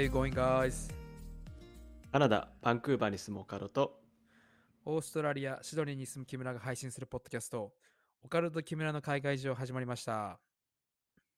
[0.00, 0.90] どうも、How you going, guys?
[2.10, 4.00] カナダ・バンクーバーに住むオカルト。
[4.86, 7.74] オーストラリア・シドニーに住む木村が配信するポッドキャスト、
[8.22, 10.40] オカルト木村の海外上始まりました。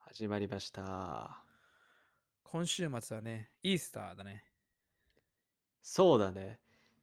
[0.00, 1.42] 始まりました。
[2.44, 4.44] 今週末はね、イースターだね。
[5.80, 6.60] そうだね。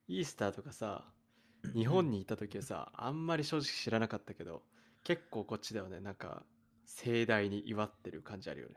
[0.08, 1.06] イースターとかさ、
[1.74, 4.62] 日本にいた時はさ、あんまり正直知らなかったけど、
[5.04, 6.44] 結構こっちではね、なんか
[6.86, 8.76] 盛大に祝ってる感じあるよね。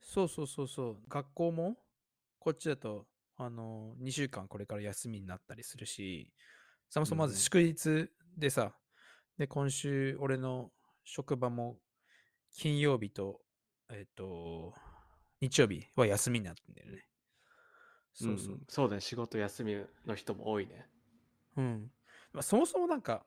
[0.00, 0.96] そうそうそうそう。
[1.10, 1.76] 学校も、
[2.46, 3.06] こっちだと、
[3.38, 6.32] あの、2週間これから休みになったりするし、
[6.88, 8.72] そもそもまずうん祝日でさ、
[9.36, 10.70] で、今週、俺の
[11.02, 11.80] 職場も、
[12.56, 13.40] 金曜日と、
[13.90, 14.72] えっ、と、
[15.40, 17.08] 日曜日は休みになってんだよね。
[18.14, 18.54] そうそう。
[18.54, 19.00] んんそうだね。
[19.00, 19.74] 仕事休み
[20.06, 20.86] の人も多いね。
[21.56, 21.90] うん。
[22.32, 23.26] まあ、そもそもなんか、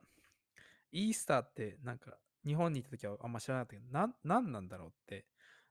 [0.92, 5.26] イースターってなんか、日本にいた時はあんま知らなかったけど、なん、なんなんだろうって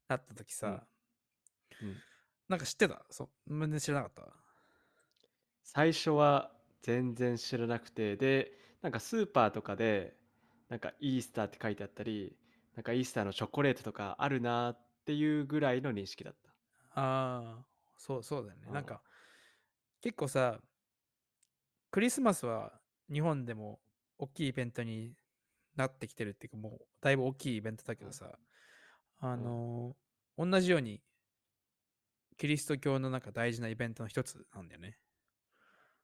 [0.08, 0.86] なった時さ、
[1.82, 1.98] うん
[2.50, 3.06] なんか知ってた？
[3.10, 4.34] そう、全然知らなかった。
[5.64, 10.18] 最初は全然知らなくて、で、なんかスーパーとかで、
[10.68, 12.36] なんかイースターって書いてあったり、
[12.76, 16.50] なんかイースターのチョコレートとかあるなっていうぐらいの認識だった。
[17.00, 17.66] ああ、
[17.98, 18.64] そうそうだよね。
[18.68, 19.02] うんなんか、
[20.02, 20.60] 結構さ、
[21.92, 22.80] クリスマスは
[23.12, 23.80] 日本でも
[24.18, 25.16] 大きいイベントに
[25.76, 28.40] なってきてるっていうか、もうだいぶ大きいイベントだけどさ、
[29.20, 31.02] あのー同じように、
[32.40, 35.00] キリスト教のなんか大事なイベントの一つなんだよね。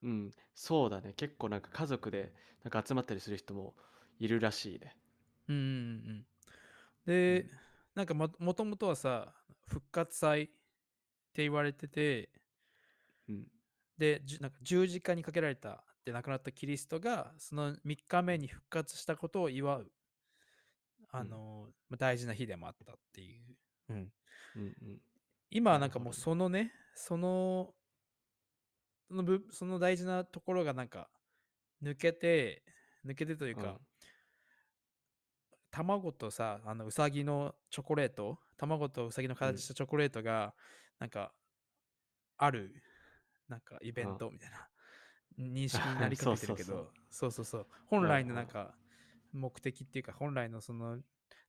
[0.03, 1.13] うん、そうだね。
[1.17, 2.33] 結構なんか家族で
[2.63, 3.75] なんか集まったりする人も
[4.19, 4.95] いるらしいね。
[5.47, 5.63] うんうん
[6.09, 6.27] うん。
[7.05, 7.59] で、うん
[7.95, 9.35] なんかももともとはさ、
[9.67, 10.53] 復活祭って
[11.43, 12.31] 言われてて、
[13.27, 13.47] うん。
[13.97, 19.91] で、なんか十字架にかけられたで亡くなったキリストが、その3日目に復活したことを祝う、
[21.09, 23.55] あうんの、まあ大事な日でもあったっていう。
[23.89, 24.11] うん、
[24.55, 25.01] うんうん。
[25.55, 27.69] 今はなんかもうそのね、その、
[29.07, 31.07] そのぶその大事なところがなんか
[31.81, 32.61] 抜けて、
[33.05, 33.79] 抜けてというか、
[35.71, 40.53] 卵とさ、あのうさぎのチョコレート、卵とうさぎの形したチョコレートが、
[40.99, 41.31] なんか、
[42.35, 42.83] ある、
[43.47, 44.67] なんかイベントみたいな
[45.39, 47.67] 認識になりか けてるけど、そうそうそう。
[47.85, 48.75] 本来のうんなんか、
[49.31, 51.01] 目的っていうか、本来のその、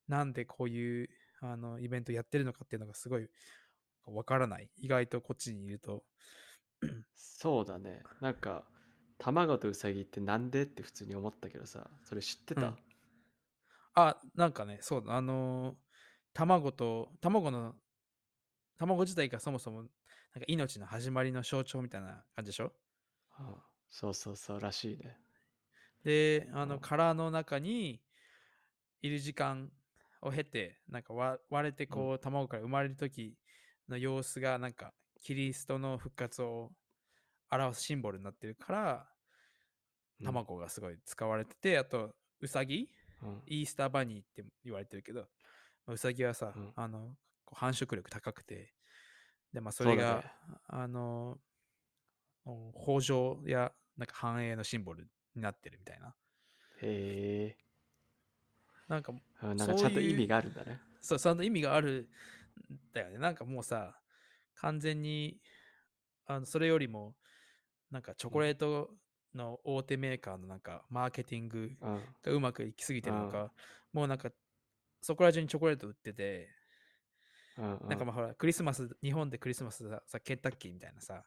[0.07, 1.09] なんでこういう
[1.41, 3.29] あのイベントやってるのかっていうのがすごい
[4.07, 4.71] わからない。
[4.77, 6.05] 意外とこっちにいると。
[7.15, 8.03] そうだね。
[8.21, 8.69] なんか
[9.19, 12.79] 卵とウサギってなんでって普通に思ったけどさ、それ知ってた、うん
[13.95, 15.77] あ、なんかね、そうだ、あのー
[16.35, 17.77] 卵と、卵の、
[18.79, 19.91] 卵自体がそもそも、なんか
[20.49, 22.75] 命の始まりの象徴みたいな感じでしょ？
[23.31, 25.17] ああそうそうそうらしいね。
[26.05, 28.03] で、あの、うん殻の中に
[29.03, 29.73] いる時間
[30.23, 33.39] を経て、なんか割割れてこう、卵から生まれる時
[33.89, 36.71] の様子が、なんか、キリストの復活を
[37.51, 39.09] 表すシンボルになってるから、
[40.21, 42.89] うん卵がすごい使われてて、あと、ウサギ？
[43.23, 45.29] うんイースターバニーって言われてるけど、
[45.87, 47.15] まあウサギはさ、うんあの、
[47.53, 48.73] 繁殖力高くて、
[49.53, 50.23] で、まあ、それが、ね
[50.69, 51.39] あの、
[52.47, 56.15] うん豊穣や、なんか繁栄のシンボルになってるみたいな。
[56.81, 57.59] へえ。
[58.89, 60.81] なんか、ちゃんと意味があるんだね。
[61.03, 62.07] そう、意味があるん
[62.93, 63.19] だよね。
[63.19, 64.01] なんかもうさ、
[64.57, 65.41] 完全に、
[66.27, 67.15] あのそれよりも、
[67.91, 68.91] なんかチョコレート
[69.35, 72.01] の大手メーカーのなんかマーケティングうん。
[72.23, 73.53] がうまくいきすぎてるのうんか、
[73.93, 74.31] もうなんか、
[75.03, 76.49] そこら中にチョコレート売ってて、
[77.57, 81.23] なんかまあほら、クリスマス、日本でクリスマスさ、さケンタッキーみたいなさ、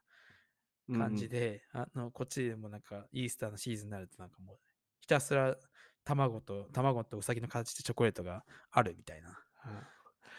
[0.94, 1.30] 感じ。
[1.30, 4.58] で、あの、こっちでもなんか、イースターのシーズンになるとなんかもう、
[5.02, 5.56] ひたすら
[6.04, 9.30] 卵と、卵とウサギの形でチョコレートがあるみたいな。
[9.66, 9.80] うんうん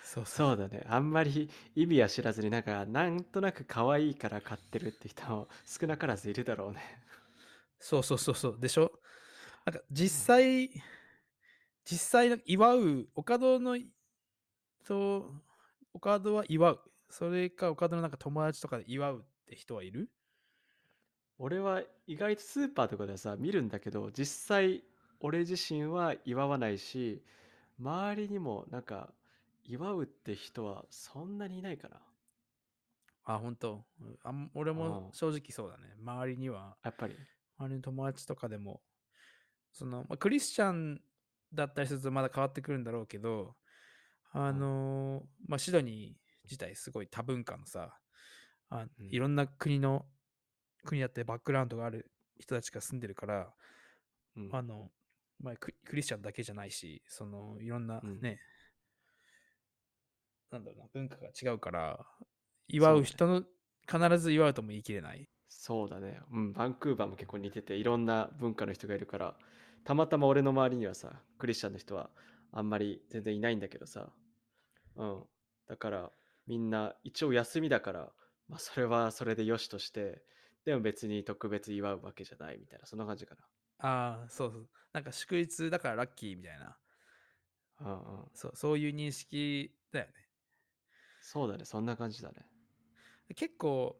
[0.03, 0.49] そうそう。
[0.49, 0.85] そうだね。
[0.89, 6.81] あんまり意味は知らずになんかなんとなく可愛いから買ってるって人も少なからずいるだろうね。
[7.79, 8.59] そうそうそうそう。
[8.61, 8.91] でしょ？
[9.65, 10.71] なんか実際、
[11.85, 13.79] 実際の祝う、オカドの、
[14.85, 15.33] と、
[15.93, 16.81] オカドは祝う。
[17.09, 20.11] それか、オカドのなんか友達とかで祝うって人はいる？
[21.43, 24.85] 俺は意外とスーパーとかでさ見るんだけど実際
[25.21, 27.23] 俺自身は祝わないし
[27.79, 29.09] 周りにもなんか
[29.71, 32.01] 祝うって人はそんなにいないかな
[33.25, 33.85] あ、本当。
[34.01, 35.13] うんあん俺もうん。
[35.13, 35.95] 正直そうだね。
[36.01, 37.17] 周りには、やっぱり。
[37.57, 38.83] 周りの友達とかでも、
[39.73, 41.01] その、まあ、クリスチャン
[41.55, 43.55] だったりするとまだ変わってくるんだろうけど、
[44.33, 47.97] あのーまあ、シドニー自体すごい多文化のさ、
[48.71, 49.09] あうん。
[49.09, 50.05] いろんな国の、
[50.85, 53.55] 国だってバックグラウンドがある人たちが住んでるから、
[54.37, 54.49] うん。
[54.51, 54.91] あの、
[55.39, 58.21] まあ、ククリスチャンだけじゃないし、その、いろんなうん。
[58.21, 58.41] ね、
[60.51, 62.07] なんだろうな、文化が違うから、
[62.69, 63.45] 祝う人の、
[63.91, 65.29] 必ず祝うとも言い切れない？
[65.49, 66.21] そうだね。
[66.33, 69.37] うん、バンクーバーも結構似てて、いろんな文化の人がいるから、
[69.85, 72.11] たまたま俺の周りにはさ、クリスチャンの人は
[72.53, 74.13] あんまり全然いないんだけどさ。
[74.97, 75.25] うん。
[75.67, 76.13] だから、
[76.47, 78.13] みんな一応休みだから、
[78.49, 80.23] まあそれはそれでよしとして、
[80.65, 83.37] でも別に特別祝うわけじゃないみたいな、そんな感じか
[83.79, 84.69] ああ、そうそう。
[84.93, 86.77] なんか祝日だからラッキーみたいな。
[87.81, 87.87] な。
[87.87, 88.29] うんうん。
[88.35, 90.13] そう、そういう認識だよね。
[91.33, 92.45] そうだね、そんな感じだね。
[93.37, 93.97] 結構、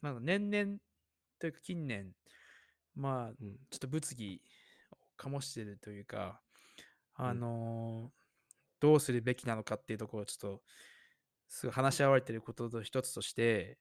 [0.00, 0.78] なんか年々
[1.38, 2.14] というか近年、
[2.94, 3.56] まあ、うん。
[3.68, 4.40] ちょっと物議
[4.90, 6.40] を醸してるというか、
[7.14, 8.22] あのー
[8.80, 10.62] どうするべきなのかっていうところをちょっと、
[11.46, 13.78] すごい話し合われてることの一つとして、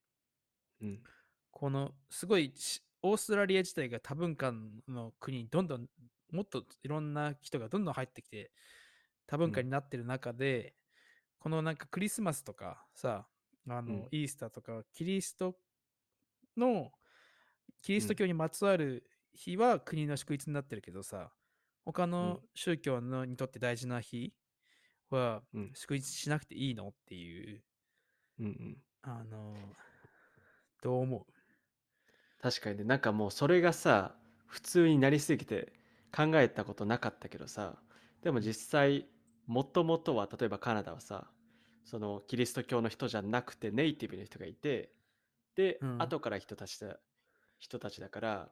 [0.81, 1.01] うん。
[1.49, 4.51] このすごいしオーストラリア自体が多文化
[4.89, 5.87] の国にどんどん
[6.31, 8.51] もっといろんな人がどんどん入ってきて
[9.27, 10.75] 多文化になってる中で、
[11.41, 13.25] このなんかクリスマスとかさ
[13.67, 15.55] あの、うんイースターとかキリスト
[16.55, 16.91] の
[17.81, 19.03] キリスト教にまつわる
[19.33, 21.31] 日は国の祝日になってるけどさ
[21.83, 24.33] 他の宗教のにとって大事な日
[25.09, 25.71] はうん。
[25.73, 27.61] 祝日しなくていいのっていう
[28.39, 28.77] うんうん。
[29.01, 29.55] あの
[30.81, 31.25] どう思う？
[32.41, 34.15] 確かにね、なんかもうそれがさ、
[34.47, 35.73] 普通になりすぎて
[36.15, 37.75] 考えたことなかったけどさ、
[38.23, 39.05] でも実際、
[39.51, 41.27] もともとは、例えばカナダはさ、
[41.83, 44.93] そのキリスト教の人じゃなくてネイティブの人がいて、
[45.57, 46.95] で、うん後から人たちだ
[47.59, 48.49] 人たちだから、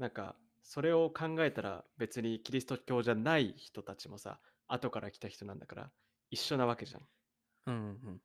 [0.00, 0.34] なんか、
[0.64, 5.90] それを考えたら別にキリスト教じゃない人たちもさ、後から来た人なんだから、
[6.32, 7.02] 一緒なわけじゃん。
[7.66, 8.20] うん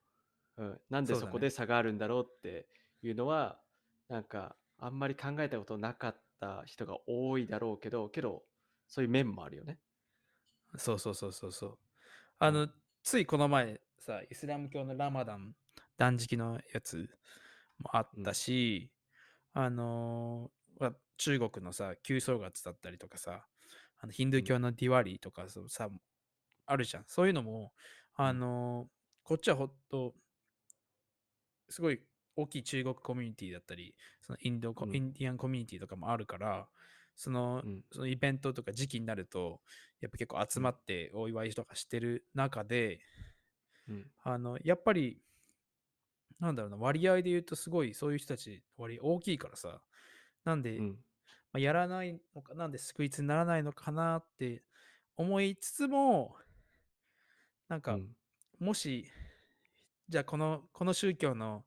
[0.57, 2.68] うんうん、なんでそこで差があるんだろうって
[3.04, 3.59] いうのは、
[4.09, 8.42] なんかあんまり考えたことなかった人が多いだろうけどけど
[8.88, 9.77] そういう面もあるよね。
[10.77, 11.77] そうそうそうそうそう。
[12.43, 12.67] あの、
[13.03, 15.53] ついこの前さ、イスラム教のラマダン
[15.95, 17.07] 断食のやつ
[17.77, 18.89] もあったし、
[19.53, 20.49] あの
[21.17, 23.45] 中国のさ、旧正月だったりとかさ、
[23.99, 25.89] あのヒンドゥー教のディワリーとかさ、
[26.65, 27.03] あるじゃん。
[27.05, 27.73] そういうのも、
[28.15, 28.87] あのー
[29.23, 30.15] こっちはほんと、
[31.69, 32.01] すごい
[32.35, 34.95] 大きい中国コミュニティだったり、そのインドコ、うん。
[34.95, 36.67] インディアンコミュニティとかもあるから、
[37.21, 37.83] その、うん。
[37.91, 39.62] そのイベントとか時期になると、
[40.00, 43.00] やっぱ結構集まってお祝いとかしてる中で、
[43.88, 44.12] うん。
[44.23, 45.21] あの、やっぱり、
[46.39, 49.83] なんだろうな、割合で言うとすごいそういう人たち割合大きいからさ、
[50.44, 51.06] なんで、うん。
[51.53, 54.63] まあ、やらないのか、なんで救いつにならないのかなって
[55.15, 56.35] 思いつつも、
[57.69, 58.15] なんか、うん。
[58.59, 59.06] もし、
[60.09, 61.65] じゃあこの、この宗教の、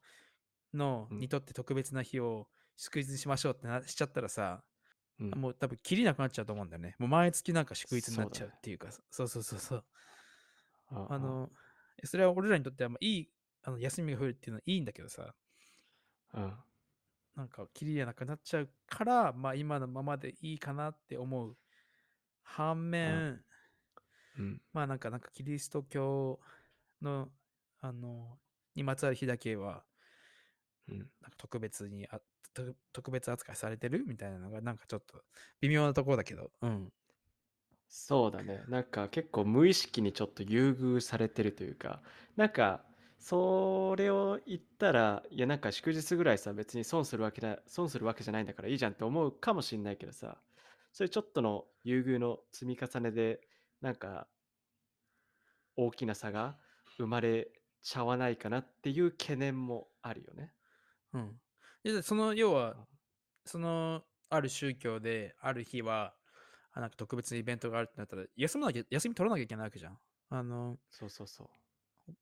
[0.74, 1.18] の、うん。
[1.20, 4.64] にとって特別な日を祝日にしましょうってなしちゃったらさ、
[5.20, 5.30] うん。
[5.30, 6.96] もう多分切りなくなっちゃうと思うんだよね。
[6.98, 9.84] もう毎月なんか祝日になっちゃうっていうか、そうそうそうそう。
[10.88, 11.50] ああの、
[12.04, 13.30] それは俺らにとってはまあいい
[13.62, 15.34] あの休みが増えるっていうのはいいんだけどさ、
[16.34, 16.54] うん。
[17.36, 21.56] なんか切りがなくなっちゃうから、まあ今のままでいいかなって思う。
[22.42, 23.42] 反面、
[24.38, 24.62] うん。
[24.72, 26.38] まあなんかなんかキリスト教
[27.00, 27.28] の、
[27.80, 28.38] あの、
[28.74, 29.84] にまつわる日だけは、
[30.88, 30.98] うん。
[30.98, 32.24] なんか特別にあ、と
[32.92, 34.04] 特別扱いされてる？
[34.06, 35.22] みたいなのがなんかちょっと
[35.60, 36.92] 微妙なところだけど、うん。
[37.88, 42.02] そうだねなんか結構無意識にちょっと優遇されてるというか
[42.34, 42.82] なんか
[43.20, 50.38] それを言ったらいやなんか祝日ぐらいさ別に損するわけだ損するわけじゃないんだからいいじゃんって思うかもしんないけどさ
[50.92, 53.40] それちょっとの優遇の積み重ねで
[53.80, 54.26] なんか
[55.76, 56.56] 大きな差が
[56.96, 57.48] 生まれ
[57.82, 60.52] ちゃわないかなっていう懸念もあるよね。
[61.12, 61.40] うん。
[61.84, 62.74] で、その、要は、
[63.44, 66.14] その、ある宗教で、ある日は、
[66.72, 69.98] あなんか特別なイベントがあるってなったら、休まなきゃ、休み取らなきゃいけないわけじゃん。
[70.30, 71.48] あの、そうそうそう。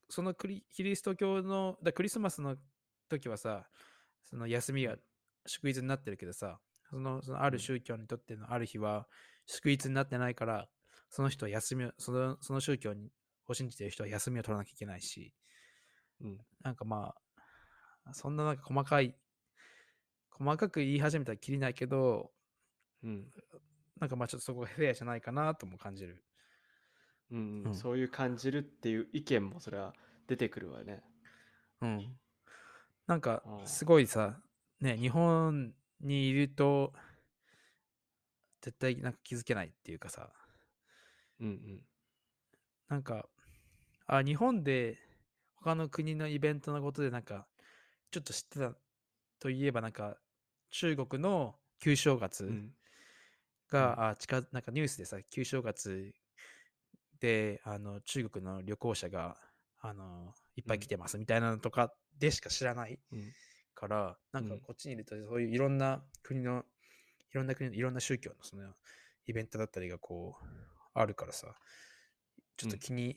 [0.08, 2.56] そのクリキリスト教の、だクリスマスの
[3.08, 3.66] 時はさ、
[4.24, 4.96] その休みが
[5.46, 9.06] 祝日になってるけどさ、そのそのある宗教にとってのある日は
[9.46, 10.68] 祝日になってないから、
[11.10, 13.10] その人は休みを、そのその宗教に
[13.48, 15.34] を信じてる人は休みを取らなきゃいけないし、
[16.20, 16.38] うん。
[16.62, 17.14] なんかま
[18.04, 19.16] あ、そんななんか細かい、
[20.38, 22.30] 細かく言い始めたらきりないけど、
[23.02, 23.26] うん。
[24.00, 26.22] なんかまあちょっとそこがフェアじゃないかなとも感じる。
[27.30, 29.94] うん、うんそういう感じるっていう意見もそれは
[30.26, 31.02] 出てくるわね。
[31.80, 32.16] うん。
[33.06, 34.40] なんかすごいさ、
[34.80, 36.92] ね、日本にいると、
[38.60, 40.30] 絶対なんか気づけないっていうかさ、
[41.40, 41.82] うんうん。
[42.88, 43.26] なんか、
[44.06, 44.98] あ、日本で
[45.56, 47.46] 他の国のイベントのことでなんか、
[48.10, 48.74] ちょっと知ってた
[49.42, 50.16] といえばなんか、
[50.70, 52.70] 中国の旧正月うん。
[53.68, 56.14] が、あ近なんかニュースでさ、旧正月
[57.18, 59.36] で、あの、中国の旅行者が、
[59.80, 63.34] あの、いっぱい来てますみたいなのとかでしか知らないうん。
[63.74, 64.60] から、なんかうん。
[64.60, 66.64] こっちにいるとそういういろんな国の、
[67.32, 68.74] いろんな国のいろんな宗教のその
[69.26, 70.46] イベントだったりがこう
[70.94, 71.54] あるからさ、
[72.56, 73.16] ちょっとうん気に、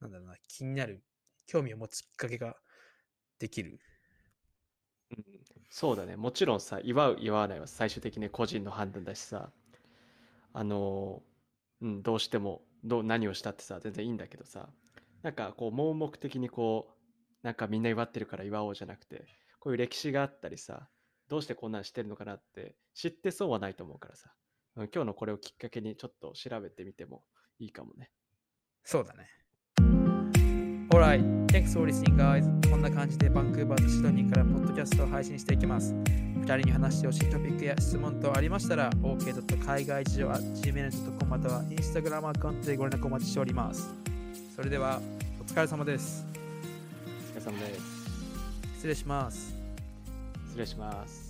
[0.00, 1.04] なんだろうな、気になる、
[1.46, 2.56] 興味を持つきっかけが
[3.38, 3.80] できる。
[5.76, 6.14] そうだね。
[6.14, 9.50] もちろんさ、祝う、祝わないは最終的に個人の判断だしさ、
[10.52, 11.20] あの
[11.80, 14.68] うん、どうしてもどう何をしたってさ、全然いいんだけどさ、
[15.24, 16.94] なんかこう、盲目的にこう、
[17.42, 19.24] なんかみんな祝ってるから祝おうじゃなくて、
[19.58, 20.88] こういう歴史があったりさ、
[21.28, 24.30] どうしてこんなんしてるのかなって知ってそうはないと思うからさ、
[24.76, 27.24] うん今日のこれをきっかけにちょっと調べてみても
[27.58, 28.12] いいかもね。
[28.84, 29.26] そうだね。
[30.94, 32.44] Alright, thanks for listening guys.
[32.70, 35.92] こんな感じでバンクーバーとシドニーからポッドキャストを配信していきます。
[35.92, 39.66] 二人に話してほしいトピックや質問等ありましたら、OK.
[39.66, 43.92] 海外事情 gmail.com または Instagram アカウントでご連絡お待ちしております。
[44.54, 45.00] それでは、
[45.40, 46.24] お疲れ様です。
[47.34, 47.80] お疲れ様です。
[48.76, 49.52] 失礼します。
[50.46, 51.23] 失礼します。